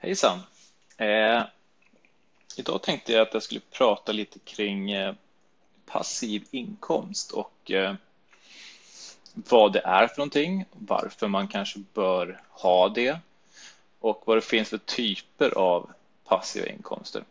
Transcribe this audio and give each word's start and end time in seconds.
Hejsan! 0.00 0.40
Eh, 0.96 1.42
idag 2.56 2.82
tänkte 2.82 3.12
jag 3.12 3.22
att 3.22 3.34
jag 3.34 3.42
skulle 3.42 3.60
prata 3.60 4.12
lite 4.12 4.38
kring 4.38 4.90
eh, 4.90 5.14
passiv 5.86 6.44
inkomst 6.50 7.30
och 7.30 7.70
eh, 7.70 7.94
vad 9.34 9.72
det 9.72 9.80
är 9.80 10.06
för 10.06 10.18
någonting, 10.18 10.64
varför 10.72 11.28
man 11.28 11.48
kanske 11.48 11.78
bör 11.94 12.42
ha 12.50 12.88
det 12.88 13.18
och 13.98 14.22
vad 14.24 14.36
det 14.36 14.40
finns 14.40 14.68
för 14.68 14.78
typer 14.78 15.50
av 15.58 15.90
passiva 16.24 16.66
inkomster. 16.66 17.24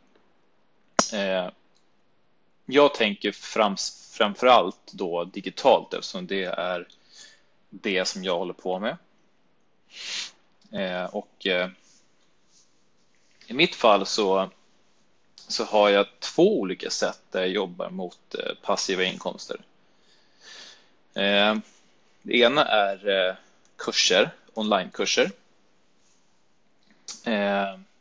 Eh, 1.13 1.49
jag 2.65 2.93
tänker 2.93 3.31
frams, 3.31 4.13
framför 4.17 4.47
allt 4.47 4.91
då 4.91 5.23
digitalt 5.23 5.93
eftersom 5.93 6.27
det 6.27 6.43
är 6.43 6.87
det 7.69 8.05
som 8.05 8.23
jag 8.23 8.37
håller 8.37 8.53
på 8.53 8.79
med. 8.79 8.97
Eh, 10.71 11.05
och 11.05 11.47
eh, 11.47 11.69
i 13.47 13.53
mitt 13.53 13.75
fall 13.75 14.05
så, 14.05 14.49
så 15.35 15.63
har 15.63 15.89
jag 15.89 16.07
två 16.19 16.59
olika 16.59 16.89
sätt 16.89 17.21
där 17.31 17.39
jag 17.39 17.49
jobbar 17.49 17.89
mot 17.89 18.35
eh, 18.35 18.53
passiva 18.61 19.03
inkomster. 19.03 19.61
Eh, 21.13 21.55
det 22.21 22.37
ena 22.37 22.65
är 22.65 23.09
eh, 23.09 23.35
kurser, 23.77 24.29
onlinekurser. 24.53 25.31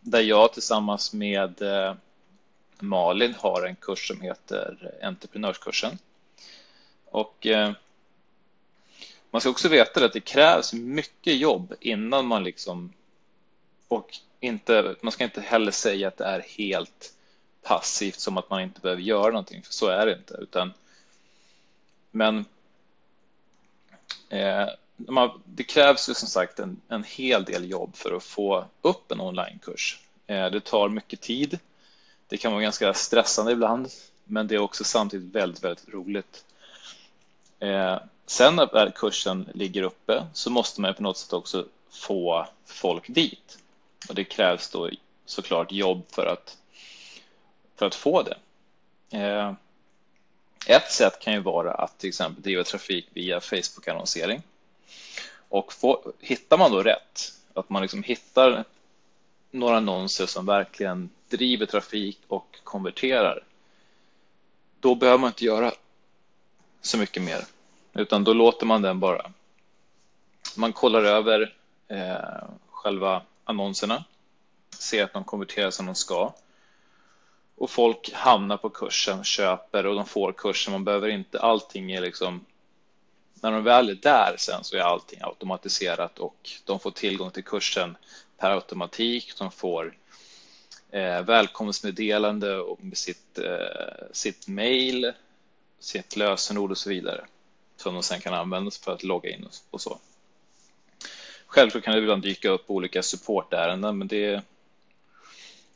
Där 0.01 0.21
jag 0.21 0.53
tillsammans 0.53 1.13
med 1.13 1.63
Malin 2.79 3.35
har 3.35 3.67
en 3.67 3.77
kurs 3.77 4.09
som 4.09 4.21
heter 4.21 4.95
Entreprenörskursen. 5.03 5.99
Och 7.05 7.47
man 9.31 9.41
ska 9.41 9.51
också 9.51 9.69
veta 9.69 10.05
att 10.05 10.13
det 10.13 10.21
krävs 10.21 10.73
mycket 10.73 11.37
jobb 11.37 11.75
innan 11.81 12.27
man 12.27 12.45
liksom 12.45 12.93
och 13.89 14.19
inte, 14.41 14.97
man 15.01 15.13
ska 15.13 15.25
inte 15.25 15.41
heller 15.41 15.73
säga 15.73 16.09
att 16.09 16.17
det 16.17 16.25
är 16.25 16.41
helt 16.41 17.13
passivt 17.63 18.21
som 18.21 18.37
att 18.37 18.51
man 18.51 18.61
inte 18.61 18.81
behöver 18.81 19.03
göra 19.03 19.31
någonting, 19.31 19.63
för 19.63 19.73
så 19.73 19.87
är 19.87 20.07
det 20.07 20.13
inte. 20.13 20.35
Utan, 20.35 20.73
men 22.11 22.45
eh, 24.29 24.67
man, 24.97 25.43
det 25.45 25.65
krävs 25.65 26.09
ju 26.09 26.15
som 26.15 26.29
sagt 26.29 26.59
en, 26.59 26.81
en 26.89 27.05
hel 27.05 27.45
del 27.45 27.71
jobb 27.71 27.97
för 27.97 28.17
att 28.17 28.25
få 28.25 28.65
upp 28.83 29.13
en 29.13 29.21
onlinekurs. 29.21 30.01
Eh, 30.27 30.51
det 30.51 30.61
tar 30.61 30.89
mycket 30.89 31.21
tid. 31.21 31.59
Det 32.29 32.37
kan 32.37 32.53
vara 32.53 32.63
ganska 32.63 32.95
stressande 32.95 33.53
ibland, 33.53 33.89
men 34.25 34.47
det 34.47 34.55
är 34.55 34.59
också 34.59 34.85
samtidigt 34.85 35.35
väldigt, 35.35 35.65
väldigt 35.65 35.89
roligt. 35.89 36.45
Eh, 37.59 37.99
sen 38.27 38.57
när 38.57 38.91
kursen 38.91 39.49
ligger 39.55 39.83
uppe 39.83 40.27
så 40.33 40.51
måste 40.51 40.81
man 40.81 40.95
på 40.95 41.03
något 41.03 41.17
sätt 41.17 41.33
också 41.33 41.67
få 41.91 42.47
folk 42.67 43.09
dit. 43.09 43.59
Och 44.09 44.15
det 44.15 44.25
krävs 44.25 44.71
då 44.71 44.91
såklart 45.27 45.73
jobb 45.73 46.03
för 46.11 46.27
att, 46.27 46.57
för 47.77 47.87
att 47.87 47.95
få 47.95 48.23
det. 48.23 48.37
Eh, 49.19 49.53
ett 50.67 50.91
sätt 50.91 51.21
kan 51.21 51.33
ju 51.33 51.41
vara 51.41 51.73
att 51.73 51.99
till 51.99 52.09
exempel 52.09 52.43
driva 52.43 52.65
trafik 52.65 53.09
via 53.13 53.41
Facebook-annonsering. 53.41 54.43
Och 55.49 55.73
få, 55.73 56.13
hittar 56.21 56.59
man 56.59 56.71
då 56.71 56.83
rätt, 56.83 57.33
att 57.55 57.71
man 57.71 57.83
liksom 57.83 58.03
hittar 58.03 58.65
några 59.51 59.77
annonser 59.77 60.27
som 60.27 60.47
verkligen 60.47 61.11
driver 61.29 61.67
trafik 61.67 62.19
och 62.29 62.59
konverterar, 62.65 63.43
då 64.81 64.95
behöver 64.95 65.19
man 65.19 65.29
inte 65.29 65.45
göra 65.45 65.73
så 66.81 66.99
mycket 66.99 67.23
mer, 67.23 67.45
utan 67.95 68.25
då 68.25 68.33
låter 68.33 68.67
man 68.67 68.83
den 68.83 69.01
bara. 69.01 69.33
Man 70.57 70.73
kollar 70.73 71.03
över 71.03 71.55
eh, 71.89 72.49
själva 72.71 73.23
annonserna, 73.47 74.05
ser 74.79 75.05
att 75.05 75.13
de 75.13 75.25
konverterar 75.25 75.71
som 75.71 75.87
de 75.87 75.95
ska 75.95 76.33
och 77.57 77.71
folk 77.71 78.13
hamnar 78.13 78.57
på 78.57 78.71
kursen, 78.71 79.25
köper 79.25 79.87
och 79.87 79.95
de 79.95 80.07
får 80.07 80.33
kursen. 80.33 80.73
Man 80.73 80.85
behöver 80.85 81.09
inte, 81.09 81.41
allting 81.41 81.93
är 81.93 82.01
liksom, 82.01 82.45
när 83.35 83.53
de 83.53 83.65
väl 83.65 83.89
är 83.89 83.95
där 83.95 84.35
sen 84.39 84.65
så 84.65 84.77
är 84.77 84.81
allting 84.81 85.21
automatiserat 85.23 86.19
och 86.19 86.51
de 86.65 86.81
får 86.81 86.91
tillgång 86.91 87.31
till 87.31 87.45
kursen 87.45 87.97
per 88.39 88.51
automatik. 88.51 89.39
De 89.39 89.51
får 89.51 89.97
eh, 90.91 91.23
välkomstmeddelande 91.23 92.57
och 92.57 92.85
med 92.85 92.99
sitt, 92.99 93.39
eh, 93.39 94.07
sitt 94.13 94.49
mail, 94.49 95.13
sitt 95.79 96.17
lösenord 96.17 96.71
och 96.71 96.79
så 96.79 96.89
vidare 96.89 97.27
som 97.77 97.95
de 97.95 98.03
sen 98.03 98.21
kan 98.21 98.35
använda 98.35 98.71
för 98.71 98.93
att 98.93 99.03
logga 99.03 99.31
in 99.31 99.49
och 99.71 99.81
så. 99.81 99.99
Självklart 101.57 101.85
kan 101.85 101.95
det 101.95 102.01
ibland 102.01 102.23
dyka 102.23 102.51
upp 102.51 102.71
olika 102.71 103.03
supportärenden, 103.03 103.99
men 103.99 104.09
det, 104.09 104.23
jag 104.23 104.43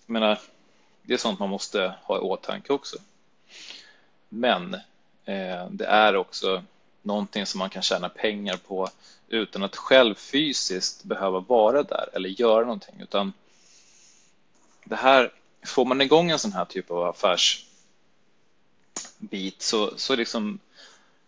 menar, 0.06 0.38
det 1.02 1.14
är 1.14 1.18
sånt 1.18 1.38
man 1.38 1.48
måste 1.48 1.94
ha 2.02 2.16
i 2.16 2.20
åtanke 2.20 2.72
också. 2.72 2.96
Men 4.28 4.74
eh, 5.24 5.66
det 5.70 5.86
är 5.86 6.16
också 6.16 6.62
någonting 7.02 7.46
som 7.46 7.58
man 7.58 7.70
kan 7.70 7.82
tjäna 7.82 8.08
pengar 8.08 8.56
på 8.56 8.88
utan 9.28 9.62
att 9.62 9.76
själv 9.76 10.14
fysiskt 10.14 11.04
behöva 11.04 11.40
vara 11.40 11.82
där 11.82 12.08
eller 12.12 12.28
göra 12.28 12.60
någonting, 12.64 13.00
utan 13.00 13.32
det 14.84 14.96
här, 14.96 15.32
får 15.66 15.84
man 15.84 16.00
igång 16.00 16.30
en 16.30 16.38
sån 16.38 16.52
här 16.52 16.64
typ 16.64 16.90
av 16.90 17.02
affärsbit 17.04 17.66
så, 19.62 19.92
så 19.96 20.16
liksom 20.16 20.58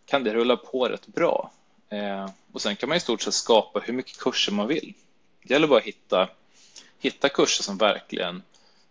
kan 0.07 0.25
det 0.25 0.35
rulla 0.35 0.57
på 0.57 0.89
rätt 0.89 1.07
bra. 1.07 1.51
Eh, 1.93 2.31
och 2.53 2.63
sen 2.63 2.77
kan 2.77 2.89
man 2.89 2.99
i 2.99 3.01
stort 3.01 3.23
sett 3.23 3.35
skapa 3.35 3.81
hur 3.81 3.93
mycket 3.93 4.19
kurser 4.19 4.53
man 4.53 4.67
vill. 4.67 4.95
Det 5.43 5.55
gäller 5.55 5.69
bara 5.69 5.79
att 5.79 5.85
hitta, 5.85 6.29
hitta 6.99 7.29
kurser 7.29 7.63
som 7.65 7.79
verkligen 7.79 8.43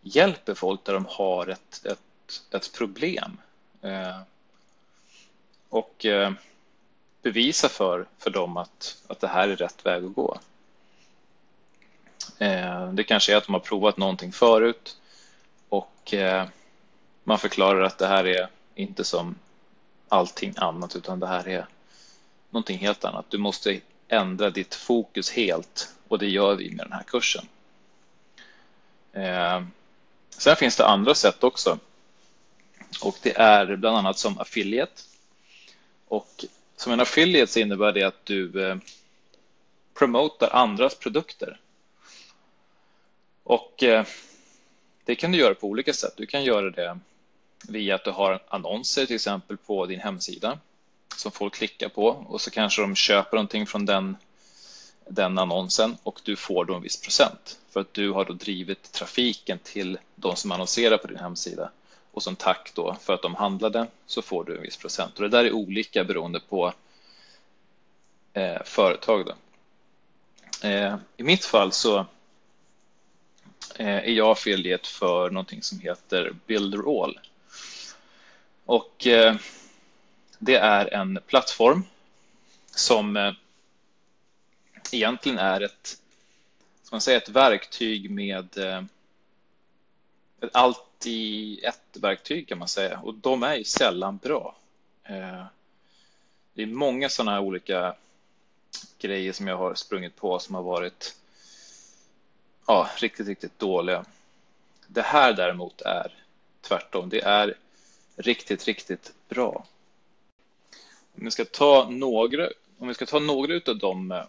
hjälper 0.02 0.54
folk 0.54 0.84
där 0.84 0.94
de 0.94 1.06
har 1.10 1.48
ett, 1.48 1.86
ett, 1.86 2.42
ett 2.52 2.74
problem. 2.74 3.38
Eh, 3.82 4.22
och 5.70 6.06
eh, 6.06 6.32
bevisa 7.22 7.70
för, 7.70 8.08
för 8.18 8.30
dem 8.30 8.58
att, 8.58 8.98
att 9.08 9.20
det 9.20 9.28
här 9.28 9.48
är 9.48 9.56
rätt 9.56 9.86
väg 9.86 10.06
att 10.06 10.14
gå. 10.14 10.40
Eh, 12.38 12.92
det 12.92 13.04
kanske 13.04 13.34
är 13.34 13.38
att 13.38 13.46
de 13.46 13.54
har 13.54 13.60
provat 13.60 13.98
någonting 13.98 14.32
förut 14.32 14.98
och 15.70 16.14
eh, 16.14 16.48
man 17.24 17.40
förklarar 17.40 17.82
att 17.82 17.98
det 17.98 18.08
här 18.08 18.28
är 18.28 18.50
inte 18.76 19.04
som 19.04 19.36
allting 20.10 20.54
annat 20.58 20.96
utan 20.96 21.20
det 21.20 21.28
här 21.28 21.48
är 21.48 21.68
någonting 22.52 22.78
helt 22.78 23.06
annat. 23.06 23.26
Du 23.30 23.38
måste 23.38 23.80
ändra 24.08 24.50
ditt 24.50 24.76
fokus 24.76 25.32
helt 25.32 25.96
och 26.08 26.20
det 26.20 26.28
gör 26.28 26.56
vi 26.56 26.72
med 26.72 26.86
den 26.86 26.94
här 26.94 27.04
kursen. 27.04 27.46
Eh, 29.14 29.62
sen 30.30 30.56
finns 30.56 30.76
det 30.76 30.86
andra 30.86 31.16
sätt 31.16 31.44
också 31.44 31.80
och 33.02 33.18
det 33.22 33.38
är 33.38 33.76
bland 33.76 33.98
annat 33.98 34.18
som 34.18 34.40
affiliate. 34.40 35.02
Och 36.08 36.46
som 36.76 36.94
en 36.94 37.00
affiliate 37.00 37.52
så 37.52 37.60
innebär 37.60 37.92
det 37.92 38.04
att 38.04 38.26
du 38.26 38.70
eh, 38.70 38.78
promotar 39.94 40.50
andras 40.56 40.96
produkter. 40.96 41.60
Och 43.44 43.84
eh, 43.84 44.06
det 45.06 45.16
kan 45.16 45.32
du 45.32 45.38
göra 45.38 45.56
på 45.56 45.68
olika 45.68 45.94
sätt. 45.94 46.14
Du 46.18 46.26
kan 46.26 46.44
göra 46.44 46.70
det 46.70 47.00
via 47.68 47.96
att 47.96 48.04
du 48.04 48.12
har 48.12 48.44
annonser 48.48 49.06
till 49.06 49.16
exempel 49.16 49.58
på 49.58 49.86
din 49.86 50.00
hemsida 50.00 50.60
som 51.22 51.32
folk 51.32 51.56
klickar 51.56 51.90
på 51.90 52.08
och 52.08 52.42
så 52.42 52.52
kanske 52.52 52.82
de 52.82 52.96
köper 52.96 53.38
någonting 53.38 53.66
från 53.66 53.86
den, 53.86 54.18
den 55.08 55.38
annonsen 55.38 55.98
och 56.04 56.22
du 56.24 56.36
får 56.36 56.66
då 56.66 56.76
en 56.76 56.82
viss 56.82 57.02
procent 57.02 57.60
för 57.70 57.80
att 57.80 57.94
du 57.94 58.12
har 58.12 58.26
då 58.26 58.34
drivit 58.34 58.92
trafiken 58.92 59.60
till 59.64 59.98
de 60.16 60.36
som 60.36 60.52
annonserar 60.52 60.98
på 60.98 61.08
din 61.08 61.18
hemsida 61.18 61.72
och 62.12 62.24
som 62.24 62.36
tack 62.36 62.72
då 62.76 62.98
för 63.02 63.14
att 63.14 63.22
de 63.22 63.36
handlade 63.36 63.88
så 64.06 64.22
får 64.22 64.44
du 64.44 64.56
en 64.56 64.62
viss 64.62 64.78
procent 64.78 65.16
och 65.16 65.22
det 65.22 65.30
där 65.30 65.46
är 65.46 65.52
olika 65.52 66.04
beroende 66.04 66.40
på 66.40 66.74
eh, 68.34 68.64
företag. 68.66 69.26
Då. 69.26 69.34
Eh, 70.68 70.96
I 71.18 71.24
mitt 71.24 71.46
fall 71.46 71.72
så 71.72 71.98
eh, 73.76 73.98
är 73.98 74.12
jag 74.12 74.32
affiliate 74.32 74.90
för 74.90 75.30
någonting 75.30 75.64
som 75.64 75.80
heter 75.80 76.34
Builder 76.48 77.04
All 77.04 77.20
och 78.66 79.08
eh, 79.08 79.36
det 80.44 80.56
är 80.56 80.94
en 80.94 81.20
plattform 81.28 81.84
som 82.76 83.18
eh, 83.18 83.34
egentligen 84.92 85.38
är 85.38 85.62
ett, 85.62 85.98
ska 86.84 86.96
man 86.96 87.02
säga, 87.02 87.18
ett 87.18 87.30
verktyg 87.30 88.12
med 88.12 88.58
eh, 88.58 88.84
ett 90.42 90.50
allt 90.54 91.06
i 91.06 91.60
ett 91.66 91.98
verktyg 91.98 92.48
kan 92.48 92.58
man 92.58 92.68
säga 92.68 93.00
och 93.00 93.14
de 93.14 93.44
är 93.44 93.56
ju 93.56 93.64
sällan 93.64 94.18
bra. 94.18 94.56
Eh, 95.04 95.46
det 96.54 96.62
är 96.62 96.68
många 96.68 97.10
sådana 97.10 97.32
här 97.32 97.40
olika 97.40 97.96
grejer 98.98 99.34
som 99.34 99.48
jag 99.48 99.58
har 99.58 99.76
sprungit 99.76 100.16
på 100.16 100.40
som 100.40 100.56
har 100.56 100.64
varit 100.64 101.16
ja, 102.68 102.90
riktigt, 102.98 103.28
riktigt 103.28 103.60
dåliga. 103.60 104.06
Det 104.88 105.02
här 105.02 105.34
däremot 105.34 105.82
är 105.82 106.14
tvärtom. 106.62 107.10
Det 107.10 107.22
är 107.22 107.58
riktigt, 108.16 108.66
riktigt 108.66 109.14
bra. 109.30 109.66
Om 111.18 111.26
vi 111.26 111.32
ska 111.32 111.46
ta 111.46 111.88
några, 111.90 112.50
om 112.80 112.88
vi 112.88 112.94
ska 112.94 113.06
ta 113.06 113.20
några 113.20 113.62
av 113.68 113.78
de 113.78 114.12
eh, 114.12 114.24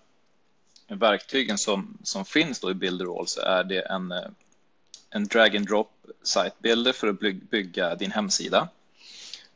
verktygen 0.89 1.59
som, 1.59 1.99
som 2.03 2.25
finns 2.25 2.61
då 2.61 2.71
i 2.71 2.75
Builderall 2.75 3.27
så 3.27 3.41
är 3.41 3.65
det 3.65 3.81
en, 3.81 4.13
eh, 4.13 4.29
en 5.11 5.27
drag 5.27 5.57
and 5.57 5.67
drop 5.67 5.91
site 6.23 6.55
builder 6.59 6.93
för 6.93 7.09
att 7.09 7.21
bygga 7.51 7.95
din 7.95 8.13
hemsida. 8.13 8.69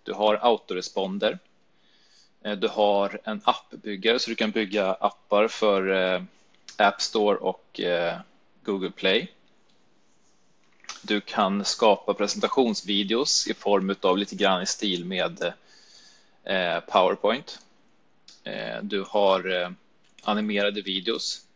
Du 0.03 0.13
har 0.13 0.35
autoresponder. 0.35 1.39
Eh, 2.43 2.57
du 2.57 2.69
har 2.69 3.21
en 3.25 3.41
appbyggare 3.45 4.19
så 4.19 4.31
du 4.31 4.35
kan 4.35 4.51
bygga 4.51 4.93
appar 4.93 5.49
för 5.49 6.27
App 6.77 7.03
Store 7.03 7.37
och 7.37 7.81
Google 8.63 8.91
Play. 8.91 9.29
Du 11.07 11.21
kan 11.21 11.65
skapa 11.65 12.15
presentationsvideos 12.15 13.49
i 13.49 13.55
form 13.55 13.95
av 14.01 14.19
lite 14.19 14.35
grann 14.35 14.63
i 14.63 14.67
stil 14.67 15.05
med 15.05 15.43
eh, 15.43 15.53
Eh, 16.47 16.81
PowerPoint. 16.81 17.61
Eh, 18.45 18.83
du 18.83 19.05
har 19.09 19.63
eh, 19.63 19.71
animerade 20.23 20.83
videos. 20.83 21.47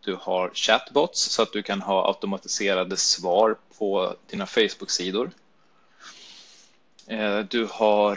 Du 0.00 0.14
har 0.14 0.50
chatbots 0.54 1.20
så 1.20 1.42
att 1.42 1.52
du 1.52 1.62
kan 1.62 1.82
ha 1.82 2.08
automatiserade 2.08 2.96
svar 2.96 3.56
på 3.78 4.16
dina 4.26 4.46
Facebook-sidor. 4.46 5.30
Du 7.48 7.68
har 7.70 8.16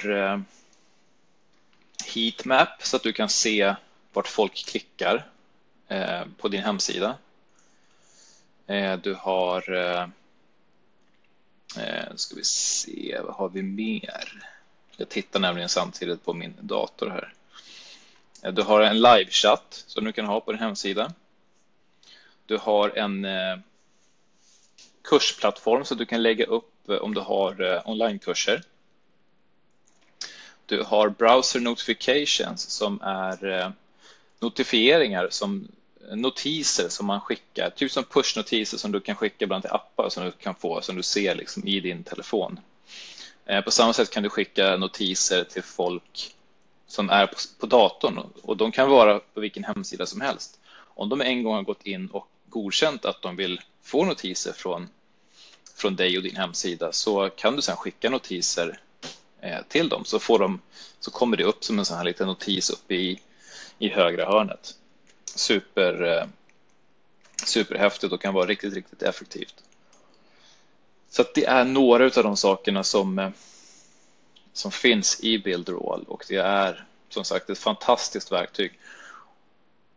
heatmap 2.06 2.84
så 2.84 2.96
att 2.96 3.04
du 3.04 3.14
kan 3.14 3.30
se 3.30 3.76
vart 4.14 4.28
folk 4.28 4.54
klickar 4.54 5.28
på 6.38 6.48
din 6.48 6.64
hemsida. 6.64 7.18
Du 9.02 9.14
har 9.14 9.62
ska 12.16 12.36
vi 12.36 12.44
se, 12.44 13.20
vad 13.24 13.36
har 13.36 13.50
vi 13.50 13.62
mer? 13.62 14.59
Jag 15.00 15.10
tittar 15.10 15.40
nämligen 15.40 15.70
samtidigt 15.70 16.26
på 16.26 16.34
min 16.34 16.54
dator 16.60 17.10
här. 17.10 17.34
Eh, 18.44 18.54
du 18.54 18.62
har 18.62 18.82
en 18.82 19.02
livechatt 19.02 19.84
som 19.88 20.06
du 20.06 20.12
kan 20.12 20.26
ha 20.26 20.40
på 20.40 20.52
din 20.52 20.62
hemsida. 20.62 21.14
Du 22.46 22.58
har 22.58 22.90
en 22.90 23.26
eh, 23.26 23.58
kursplattform 25.04 25.86
så 25.86 25.96
du 25.96 26.06
kan 26.06 26.24
lägga 26.24 26.46
upp 26.46 26.90
eh, 26.90 26.96
om 26.96 27.14
du 27.14 27.22
har 27.22 27.82
onlinekurser. 27.86 28.64
Du 30.66 30.84
har 30.84 31.10
browser 31.10 31.60
notifications 31.60 32.70
som 32.70 33.02
är 33.02 33.74
notifieringar 34.40 35.28
som 35.32 35.68
notiser 36.12 36.90
som 36.90 37.06
man 37.06 37.22
skickar, 37.22 37.70
typ 37.70 37.92
som 37.92 38.04
pushnotiser 38.04 38.78
som 38.78 38.92
du 38.92 39.00
kan 39.00 39.16
skicka 39.16 39.46
ibland 39.46 39.64
till 39.64 39.72
appar 39.72 40.10
som 40.10 40.26
du 40.26 40.32
kan 40.32 40.56
få 40.56 40.82
som 40.82 40.96
du 40.96 41.04
ser 41.04 41.36
liksom 41.36 41.68
i 41.68 41.80
din 41.80 42.04
telefon. 42.04 42.60
Eh, 43.50 43.62
på 43.62 43.72
samma 43.72 43.94
sätt 43.94 44.10
kan 44.10 44.24
du 44.24 44.30
skicka 44.30 44.78
notiser 44.78 45.44
till 45.44 45.64
folk 45.64 46.36
som 46.88 47.10
är 47.10 47.30
på 47.60 47.66
datorn 47.66 48.20
och 48.42 48.58
de 48.58 48.72
kan 48.72 48.90
vara 48.90 49.20
på 49.20 49.40
vilken 49.40 49.64
hemsida 49.64 50.06
som 50.06 50.22
helst. 50.22 50.60
Om 50.76 51.10
de 51.10 51.22
en 51.22 51.44
gång 51.44 51.56
har 51.56 51.64
gått 51.64 51.86
in 51.86 52.08
och 52.08 52.28
godkänt 52.50 53.06
att 53.06 53.22
de 53.22 53.36
vill 53.36 53.62
få 53.84 54.06
notiser 54.06 54.54
från, 54.54 54.90
från 55.76 55.96
dig 55.96 56.18
och 56.18 56.24
din 56.24 56.36
hemsida 56.36 56.92
så 56.92 57.30
kan 57.30 57.56
du 57.56 57.62
sedan 57.62 57.78
skicka 57.78 58.10
notiser 58.10 58.80
eh, 59.42 59.60
till 59.68 59.90
dem 59.90 60.06
så, 60.06 60.20
får 60.20 60.40
de, 60.40 60.62
så 61.00 61.12
kommer 61.12 61.38
det 61.38 61.44
upp 61.44 61.64
som 61.64 61.80
en 61.80 61.86
sån 61.86 61.98
här 61.98 62.04
liten 62.04 62.28
notis 62.28 62.70
uppe 62.70 62.96
i, 62.96 63.20
i 63.80 63.90
högra 63.90 64.26
hörnet 64.26 64.76
super, 65.36 66.04
eh, 66.04 66.28
superhäftigt 67.46 68.14
och 68.14 68.22
kan 68.22 68.34
vara 68.34 68.46
riktigt, 68.46 68.74
riktigt 68.74 69.02
effektivt. 69.02 69.64
Så 71.10 71.24
det 71.36 71.46
är 71.46 71.66
några 71.66 72.06
av 72.06 72.24
de 72.24 72.38
sakerna 72.38 72.84
som, 72.84 73.20
eh, 73.20 73.30
som 74.54 74.72
finns 74.72 75.24
i 75.24 75.40
Builderall 75.40 76.04
och 76.08 76.26
det 76.30 76.36
är 76.36 76.86
som 77.10 77.24
sagt 77.24 77.50
ett 77.50 77.60
fantastiskt 77.60 78.32
verktyg. 78.32 78.80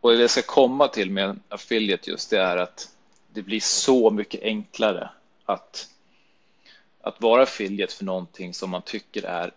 Och 0.01 0.13
det 0.13 0.21
jag 0.21 0.29
ska 0.29 0.41
komma 0.41 0.87
till 0.87 1.11
med 1.11 1.39
affiliate 1.49 2.09
just 2.09 2.29
det 2.29 2.39
är 2.39 2.57
att 2.57 2.89
det 3.33 3.41
blir 3.41 3.59
så 3.59 4.09
mycket 4.09 4.43
enklare 4.43 5.09
att, 5.45 5.89
att 7.01 7.21
vara 7.21 7.43
affiliate 7.43 7.93
för 7.93 8.05
någonting 8.05 8.53
som 8.53 8.69
man 8.69 8.81
tycker 8.81 9.23
är 9.23 9.51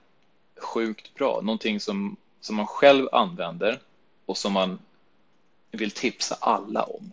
sjukt 0.57 1.15
bra, 1.15 1.41
någonting 1.41 1.81
som, 1.81 2.17
som 2.41 2.57
man 2.57 2.67
själv 2.67 3.09
använder 3.13 3.81
och 4.27 4.39
som 4.39 4.53
man 4.53 4.79
vill 5.71 5.91
tipsa 5.91 6.37
alla 6.41 6.83
om. 6.83 7.13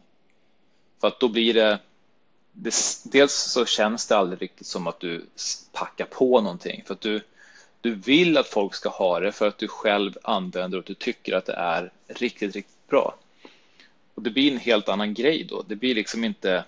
För 1.01 1.07
att 1.07 1.19
då 1.19 1.29
blir 1.29 1.53
det, 1.53 1.79
det, 2.53 2.75
dels 3.03 3.33
så 3.33 3.65
känns 3.65 4.07
det 4.07 4.17
aldrig 4.17 4.41
riktigt 4.41 4.67
som 4.67 4.87
att 4.87 4.99
du 4.99 5.25
packar 5.71 6.05
på 6.05 6.41
någonting 6.41 6.83
för 6.85 6.93
att 6.93 7.01
du, 7.01 7.21
du 7.81 7.95
vill 7.95 8.37
att 8.37 8.47
folk 8.47 8.75
ska 8.75 8.89
ha 8.89 9.19
det 9.19 9.31
för 9.31 9.47
att 9.47 9.57
du 9.57 9.67
själv 9.67 10.17
använder 10.23 10.77
och 10.77 10.83
du 10.83 10.93
tycker 10.93 11.33
att 11.33 11.45
det 11.45 11.53
är 11.53 11.91
riktigt, 12.07 12.55
riktigt 12.55 12.87
bra. 12.87 13.15
Och 14.15 14.21
det 14.21 14.29
blir 14.29 14.51
en 14.51 14.57
helt 14.57 14.89
annan 14.89 15.13
grej 15.13 15.43
då. 15.43 15.61
Det 15.61 15.75
blir 15.75 15.95
liksom 15.95 16.23
inte 16.23 16.63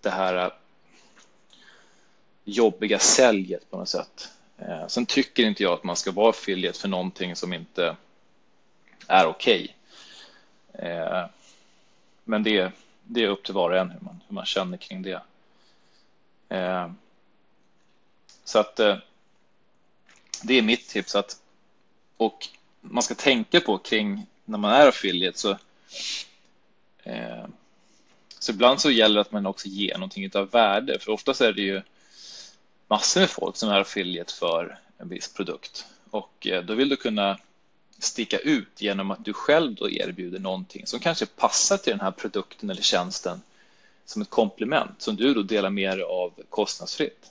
det 0.00 0.10
här 0.10 0.34
äh, 0.36 0.52
jobbiga 2.44 2.98
säljet 2.98 3.70
på 3.70 3.76
något 3.76 3.88
sätt. 3.88 4.28
Eh, 4.58 4.86
sen 4.86 5.06
tycker 5.06 5.46
inte 5.46 5.62
jag 5.62 5.72
att 5.72 5.84
man 5.84 5.96
ska 5.96 6.10
vara 6.10 6.30
affiliate 6.30 6.78
för 6.78 6.88
någonting 6.88 7.36
som 7.36 7.52
inte 7.52 7.96
är 9.06 9.26
okej. 9.26 9.76
Okay. 10.72 10.88
Eh, 10.90 11.26
men 12.24 12.42
det, 12.42 12.72
det 13.08 13.22
är 13.22 13.28
upp 13.28 13.44
till 13.44 13.54
var 13.54 13.70
och 13.70 13.76
en 13.76 13.90
hur 13.90 14.00
man, 14.00 14.20
hur 14.28 14.34
man 14.34 14.46
känner 14.46 14.76
kring 14.76 15.02
det. 15.02 15.22
Eh, 16.48 16.90
så 18.44 18.58
att 18.58 18.80
eh, 18.80 18.96
det 20.42 20.54
är 20.54 20.62
mitt 20.62 20.88
tips. 20.88 21.14
Att, 21.14 21.40
och 22.16 22.48
man 22.80 23.02
ska 23.02 23.14
tänka 23.14 23.60
på 23.60 23.78
kring 23.78 24.26
när 24.44 24.58
man 24.58 24.72
är 24.72 24.88
affiliate 24.88 25.38
så, 25.38 25.50
eh, 27.02 27.46
så 28.38 28.52
ibland 28.52 28.80
så 28.80 28.90
gäller 28.90 29.14
det 29.14 29.20
att 29.20 29.32
man 29.32 29.46
också 29.46 29.68
ger 29.68 29.94
någonting 29.94 30.30
av 30.34 30.50
värde. 30.50 30.98
För 30.98 31.12
oftast 31.12 31.40
är 31.40 31.52
det 31.52 31.62
ju 31.62 31.82
massor 32.88 33.20
med 33.20 33.30
folk 33.30 33.56
som 33.56 33.70
är 33.70 33.80
affiliate 33.80 34.34
för 34.34 34.78
en 34.98 35.08
viss 35.08 35.32
produkt 35.34 35.86
och 36.10 36.46
eh, 36.46 36.64
då 36.64 36.74
vill 36.74 36.88
du 36.88 36.96
kunna 36.96 37.38
sticka 37.98 38.38
ut 38.38 38.82
genom 38.82 39.10
att 39.10 39.24
du 39.24 39.32
själv 39.32 39.74
då 39.74 39.90
erbjuder 39.90 40.38
någonting 40.38 40.86
som 40.86 41.00
kanske 41.00 41.26
passar 41.26 41.76
till 41.76 41.90
den 41.90 42.00
här 42.00 42.10
produkten 42.10 42.70
eller 42.70 42.82
tjänsten 42.82 43.40
som 44.04 44.22
ett 44.22 44.30
komplement 44.30 45.02
som 45.02 45.16
du 45.16 45.34
då 45.34 45.42
delar 45.42 45.70
med 45.70 45.98
dig 45.98 46.04
av 46.04 46.32
kostnadsfritt. 46.48 47.30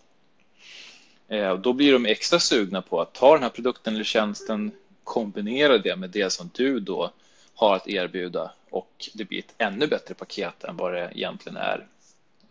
Eh, 1.28 1.58
då 1.58 1.74
blir 1.74 1.94
de 1.94 2.06
extra 2.06 2.40
sugna 2.40 2.82
på 2.82 3.02
att 3.02 3.14
ta 3.14 3.34
den 3.34 3.44
här 3.44 3.50
produkten 3.50 3.94
eller 3.96 4.04
tjänsten, 4.04 4.72
kombinera 5.04 5.78
det 5.78 5.96
med 5.96 6.10
det 6.10 6.30
som 6.30 6.50
du 6.54 6.80
då 6.80 7.12
har 7.54 7.76
att 7.76 7.88
erbjuda 7.88 8.52
och 8.70 9.10
det 9.14 9.26
blir 9.26 9.40
ett 9.40 9.54
ännu 9.58 9.88
bättre 9.88 10.14
paket 10.14 10.64
än 10.64 10.78
vad 10.78 10.94
det 10.94 11.12
egentligen 11.16 11.58
är 11.58 11.88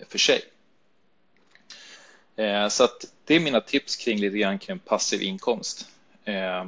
för 0.09 0.19
sig. 0.19 0.43
Eh, 2.37 2.69
så 2.69 2.85
att 2.85 3.13
det 3.25 3.35
är 3.35 3.41
mina 3.41 3.61
tips 3.61 3.97
kring 3.97 4.19
lite 4.19 4.39
grann 4.39 4.59
kring 4.59 4.79
passiv 4.79 5.23
inkomst. 5.23 5.89
Eh, 6.25 6.67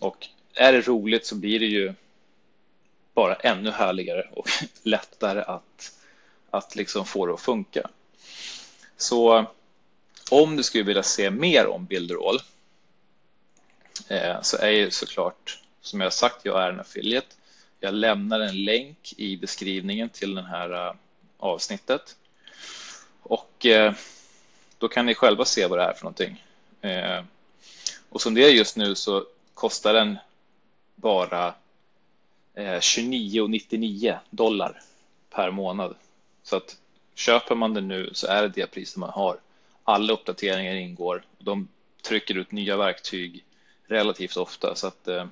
och 0.00 0.28
är 0.54 0.72
det 0.72 0.80
roligt 0.80 1.26
så 1.26 1.34
blir 1.34 1.60
det 1.60 1.66
ju 1.66 1.94
bara 3.14 3.34
ännu 3.34 3.70
härligare 3.70 4.28
och 4.32 4.48
lättare 4.82 5.40
att, 5.40 5.92
att 6.50 6.76
liksom 6.76 7.04
få 7.04 7.26
det 7.26 7.34
att 7.34 7.40
funka. 7.40 7.90
Så 8.96 9.46
om 10.30 10.56
du 10.56 10.62
skulle 10.62 10.84
vilja 10.84 11.02
se 11.02 11.30
mer 11.30 11.66
om 11.66 11.84
Builderall 11.84 12.40
eh, 14.08 14.42
så 14.42 14.56
är 14.56 14.70
ju 14.70 14.90
såklart, 14.90 15.62
som 15.80 16.00
jag 16.00 16.12
sagt, 16.12 16.44
jag 16.44 16.62
är 16.62 16.70
en 16.70 16.80
affiliate. 16.80 17.34
Jag 17.80 17.94
lämnar 17.94 18.40
en 18.40 18.64
länk 18.64 19.14
i 19.16 19.36
beskrivningen 19.36 20.08
till 20.08 20.34
det 20.34 20.42
här 20.42 20.86
eh, 20.88 20.94
avsnittet. 21.38 22.16
Och 23.22 23.66
eh, 23.66 23.92
då 24.78 24.88
kan 24.88 25.06
ni 25.06 25.14
själva 25.14 25.44
se 25.44 25.66
vad 25.66 25.78
det 25.78 25.84
är 25.84 25.92
för 25.92 26.04
någonting. 26.04 26.44
Eh, 26.80 27.24
och 28.08 28.20
som 28.20 28.34
det 28.34 28.44
är 28.44 28.50
just 28.50 28.76
nu 28.76 28.94
så 28.94 29.26
kostar 29.58 29.94
den 29.94 30.18
bara 30.94 31.54
eh, 32.54 32.78
29,99 32.78 34.18
dollar 34.30 34.80
per 35.30 35.50
månad. 35.50 35.94
Så 36.42 36.56
att 36.56 36.76
köper 37.14 37.54
man 37.54 37.74
den 37.74 37.88
nu 37.88 38.10
så 38.12 38.26
är 38.26 38.42
det 38.42 38.48
det 38.48 38.66
priset 38.66 38.96
man 38.96 39.10
har. 39.10 39.40
Alla 39.84 40.12
uppdateringar 40.12 40.74
ingår. 40.74 41.24
De 41.38 41.68
trycker 42.02 42.34
ut 42.34 42.52
nya 42.52 42.76
verktyg 42.76 43.44
relativt 43.86 44.36
ofta 44.36 44.74
så 44.74 44.86
att 44.86 45.08
eh, 45.08 45.26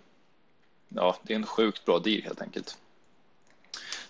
ja, 0.89 1.17
det 1.23 1.33
är 1.33 1.37
en 1.37 1.47
sjukt 1.47 1.85
bra 1.85 1.99
deal 1.99 2.23
helt 2.23 2.43
enkelt. 2.43 2.79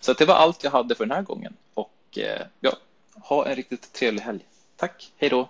Så 0.00 0.12
det 0.12 0.24
var 0.24 0.34
allt 0.34 0.64
jag 0.64 0.70
hade 0.70 0.94
för 0.94 1.06
den 1.06 1.16
här 1.16 1.22
gången 1.22 1.56
och 1.74 2.18
eh, 2.18 2.46
ja, 2.60 2.72
ha 3.14 3.46
en 3.46 3.56
riktigt 3.56 3.92
trevlig 3.92 4.22
helg. 4.22 4.40
Tack, 4.76 5.12
hej 5.16 5.30
då! 5.30 5.48